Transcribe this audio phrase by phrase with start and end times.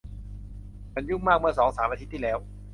[0.93, 2.37] ฉันยุ่งมากเมื่อสองสามอาทิตย์ที่แล้ว